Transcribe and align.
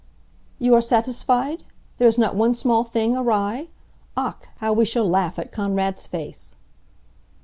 "You 0.57 0.73
are 0.73 0.81
satisfied. 0.81 1.63
There 1.99 2.07
is 2.07 2.17
not 2.17 2.35
one 2.35 2.55
small 2.55 2.83
thing 2.83 3.15
awry? 3.15 3.67
Ach, 4.17 4.33
how 4.57 4.73
we 4.73 4.83
shall 4.83 5.07
laugh 5.07 5.37
at 5.37 5.51
Konrad's 5.51 6.07
face." 6.07 6.55